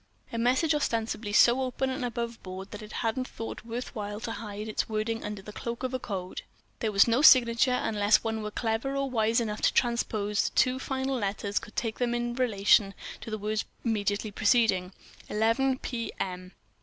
A 0.33 0.37
message 0.39 0.73
ostensibly 0.73 1.31
so 1.31 1.61
open 1.61 1.91
and 1.91 2.03
aboveboard 2.03 2.71
that 2.71 2.81
it 2.81 2.91
hadn't 3.05 3.21
been 3.27 3.33
thought 3.33 3.63
worth 3.63 3.93
while 3.93 4.19
to 4.21 4.31
hide 4.31 4.67
its 4.67 4.89
wording 4.89 5.23
under 5.23 5.43
the 5.43 5.53
cloak 5.53 5.83
of 5.83 5.93
a 5.93 5.99
code. 5.99 6.41
There 6.79 6.91
was 6.91 7.07
no 7.07 7.21
signature—unless 7.21 8.23
one 8.23 8.41
were 8.41 8.49
clever 8.49 8.95
or 8.95 9.11
wise 9.11 9.39
enough 9.39 9.61
to 9.61 9.71
transpose 9.71 10.49
the 10.49 10.55
two 10.55 10.79
final 10.79 11.17
letters 11.19 11.61
and 11.63 11.75
take 11.75 11.99
them 11.99 12.15
in 12.15 12.33
relation 12.33 12.95
to 13.19 13.29
the 13.29 13.37
word 13.37 13.63
immediately 13.85 14.31
preceding. 14.31 14.91
"Eleven, 15.29 15.79
M. 16.19 16.51